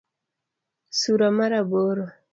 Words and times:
Sura 0.99 1.27
mar 1.37 1.51
aboro 1.61 2.05